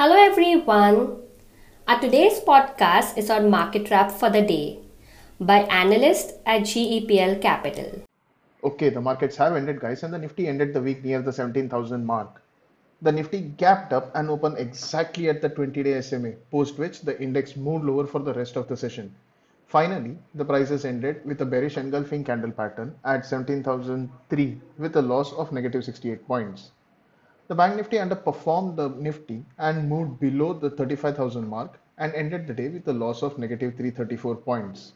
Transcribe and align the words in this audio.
Hello 0.00 0.16
everyone. 0.16 1.20
Our 1.86 2.00
today's 2.00 2.40
podcast 2.40 3.18
is 3.18 3.28
on 3.28 3.50
market 3.50 3.90
wrap 3.90 4.10
for 4.10 4.30
the 4.30 4.40
day 4.40 4.78
by 5.38 5.58
analyst 5.80 6.36
at 6.46 6.62
GEPL 6.62 7.42
Capital. 7.42 8.00
Okay, 8.64 8.88
the 8.88 9.02
markets 9.02 9.36
have 9.36 9.54
ended, 9.56 9.78
guys, 9.78 10.02
and 10.02 10.14
the 10.14 10.18
Nifty 10.18 10.48
ended 10.48 10.72
the 10.72 10.80
week 10.80 11.04
near 11.04 11.20
the 11.20 11.34
17,000 11.34 12.06
mark. 12.06 12.40
The 13.02 13.12
Nifty 13.12 13.42
gapped 13.42 13.92
up 13.92 14.10
and 14.14 14.30
opened 14.30 14.56
exactly 14.56 15.28
at 15.28 15.42
the 15.42 15.50
20 15.50 15.82
day 15.82 16.00
SMA, 16.00 16.32
post 16.50 16.78
which 16.78 17.02
the 17.02 17.20
index 17.20 17.54
moved 17.54 17.84
lower 17.84 18.06
for 18.06 18.20
the 18.20 18.32
rest 18.32 18.56
of 18.56 18.68
the 18.68 18.78
session. 18.78 19.14
Finally, 19.66 20.16
the 20.34 20.46
prices 20.46 20.86
ended 20.86 21.20
with 21.26 21.42
a 21.42 21.44
bearish 21.44 21.76
engulfing 21.76 22.24
candle 22.24 22.52
pattern 22.52 22.94
at 23.04 23.26
17,003 23.26 24.60
with 24.78 24.96
a 24.96 25.02
loss 25.02 25.34
of 25.34 25.52
negative 25.52 25.84
68 25.84 26.26
points. 26.26 26.70
The 27.50 27.56
Bank 27.56 27.74
Nifty 27.74 27.96
underperformed 27.96 28.76
the 28.76 28.90
Nifty 28.90 29.44
and 29.58 29.88
moved 29.88 30.20
below 30.20 30.52
the 30.52 30.70
35,000 30.70 31.48
mark 31.48 31.80
and 31.98 32.14
ended 32.14 32.46
the 32.46 32.54
day 32.54 32.68
with 32.68 32.86
a 32.86 32.92
loss 32.92 33.24
of 33.24 33.38
negative 33.38 33.74
334 33.74 34.36
points. 34.36 34.92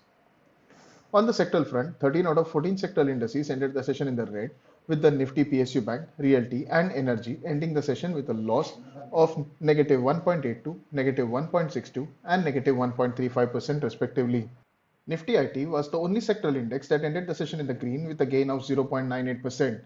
On 1.13 1.27
the 1.27 1.33
sectoral 1.33 1.67
front, 1.67 1.99
13 1.99 2.29
out 2.29 2.39
of 2.39 2.47
14 2.49 2.77
sectoral 2.77 3.11
indices 3.11 3.51
ended 3.51 3.75
the 3.75 3.83
session 3.83 4.07
in 4.07 4.15
the 4.15 4.27
red, 4.27 4.53
with 4.87 5.03
the 5.03 5.11
Nifty 5.11 5.45
PSU 5.45 5.85
Bank, 5.85 6.07
Realty, 6.17 6.65
and 6.69 6.93
Energy 6.93 7.41
ending 7.45 7.75
the 7.75 7.83
session 7.83 8.13
with 8.13 8.31
a 8.31 8.35
loss 8.35 8.75
of 9.13 9.45
negative 9.59 10.01
1.82, 10.01 10.79
negative 10.93 11.27
1.62, 11.27 12.07
and 12.23 12.45
negative 12.45 12.77
1.35% 12.77 13.83
respectively. 13.83 14.49
Nifty 15.09 15.35
IT 15.35 15.69
was 15.69 15.91
the 15.91 15.99
only 15.99 16.21
sectoral 16.21 16.55
index 16.55 16.87
that 16.87 17.03
ended 17.03 17.27
the 17.27 17.35
session 17.35 17.59
in 17.59 17.67
the 17.67 17.75
green 17.75 18.07
with 18.07 18.21
a 18.21 18.27
gain 18.27 18.49
of 18.49 18.61
0.98%. 18.61 19.81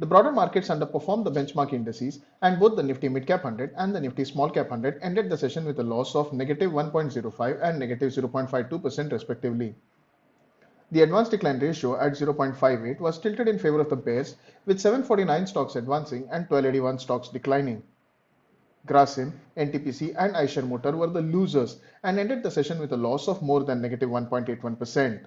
The 0.00 0.06
broader 0.06 0.32
markets 0.32 0.70
underperformed 0.70 1.22
the 1.22 1.30
benchmark 1.30 1.72
indices 1.72 2.18
and 2.42 2.58
both 2.58 2.74
the 2.74 2.82
Nifty 2.82 3.08
Midcap 3.08 3.44
100 3.44 3.74
and 3.76 3.94
the 3.94 4.00
Nifty 4.00 4.24
Small 4.24 4.50
Cap 4.50 4.70
100 4.70 4.98
ended 5.00 5.30
the 5.30 5.38
session 5.38 5.64
with 5.64 5.78
a 5.78 5.84
loss 5.84 6.16
of 6.16 6.32
negative 6.32 6.72
1.05 6.72 7.62
and 7.62 7.78
negative 7.78 8.10
0.52% 8.10 9.12
respectively. 9.12 9.76
The 10.90 11.02
advanced 11.02 11.30
decline 11.30 11.60
ratio 11.60 11.96
at 11.96 12.14
0.58 12.14 12.98
was 12.98 13.20
tilted 13.20 13.46
in 13.46 13.60
favor 13.60 13.78
of 13.78 13.88
the 13.88 13.94
bears 13.94 14.34
with 14.66 14.80
749 14.80 15.46
stocks 15.46 15.76
advancing 15.76 16.22
and 16.22 16.50
1281 16.50 16.98
stocks 16.98 17.28
declining. 17.28 17.84
Grasim, 18.88 19.32
NTPC 19.56 20.16
and 20.18 20.34
Eicher 20.34 20.66
Motor 20.66 20.96
were 20.96 21.06
the 21.06 21.22
losers 21.22 21.78
and 22.02 22.18
ended 22.18 22.42
the 22.42 22.50
session 22.50 22.80
with 22.80 22.92
a 22.92 22.96
loss 22.96 23.28
of 23.28 23.42
more 23.42 23.62
than 23.62 23.80
negative 23.80 24.10
1.81%. 24.10 25.24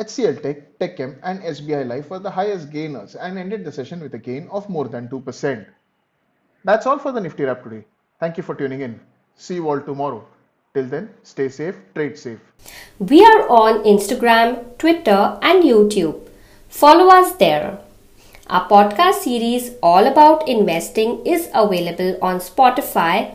HCL 0.00 0.42
Tech, 0.42 0.78
TechM 0.78 1.18
and 1.22 1.42
SBI 1.42 1.86
Life 1.86 2.08
were 2.08 2.18
the 2.18 2.30
highest 2.30 2.70
gainers 2.70 3.16
and 3.16 3.38
ended 3.38 3.66
the 3.66 3.72
session 3.72 4.00
with 4.00 4.14
a 4.14 4.18
gain 4.18 4.48
of 4.50 4.66
more 4.70 4.88
than 4.88 5.08
2%. 5.08 5.66
That's 6.64 6.86
all 6.86 6.98
for 6.98 7.12
the 7.12 7.20
Nifty 7.20 7.44
Wrap 7.44 7.62
today. 7.62 7.84
Thank 8.18 8.38
you 8.38 8.42
for 8.42 8.54
tuning 8.54 8.80
in. 8.80 8.98
See 9.36 9.56
you 9.56 9.68
all 9.68 9.78
tomorrow. 9.78 10.24
Till 10.72 10.86
then, 10.86 11.10
stay 11.22 11.50
safe, 11.50 11.76
trade 11.94 12.16
safe. 12.16 12.40
We 12.98 13.22
are 13.22 13.46
on 13.50 13.84
Instagram, 13.84 14.78
Twitter, 14.78 15.38
and 15.42 15.64
YouTube. 15.64 16.18
Follow 16.70 17.08
us 17.08 17.32
there. 17.32 17.78
Our 18.46 18.66
podcast 18.70 19.20
series 19.24 19.72
all 19.82 20.06
about 20.06 20.48
investing 20.48 21.26
is 21.26 21.50
available 21.52 22.16
on 22.22 22.40
Spotify, 22.40 23.34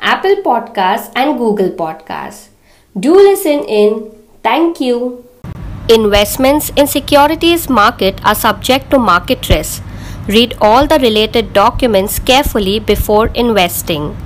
Apple 0.00 0.36
Podcasts, 0.36 1.12
and 1.14 1.36
Google 1.36 1.70
Podcasts. 1.70 2.48
Do 2.98 3.14
listen 3.14 3.64
in. 3.64 4.12
Thank 4.42 4.80
you. 4.80 5.26
Investments 5.88 6.70
in 6.70 6.88
securities 6.88 7.68
market 7.70 8.20
are 8.24 8.34
subject 8.34 8.90
to 8.90 8.98
market 8.98 9.48
risk. 9.48 9.84
Read 10.26 10.56
all 10.60 10.84
the 10.84 10.98
related 10.98 11.52
documents 11.52 12.18
carefully 12.18 12.80
before 12.80 13.28
investing. 13.28 14.16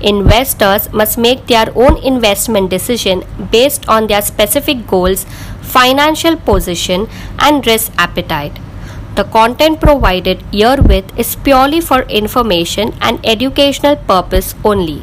Investors 0.00 0.92
must 0.92 1.18
make 1.18 1.48
their 1.48 1.72
own 1.74 1.96
investment 2.04 2.70
decision 2.70 3.24
based 3.50 3.88
on 3.88 4.06
their 4.06 4.22
specific 4.22 4.86
goals, 4.86 5.26
financial 5.60 6.36
position, 6.36 7.08
and 7.40 7.66
risk 7.66 7.90
appetite. 7.98 8.56
The 9.16 9.24
content 9.24 9.80
provided 9.80 10.42
herewith 10.52 11.18
is 11.18 11.34
purely 11.34 11.80
for 11.80 12.02
information 12.02 12.94
and 13.00 13.18
educational 13.26 13.96
purpose 13.96 14.54
only. 14.64 15.02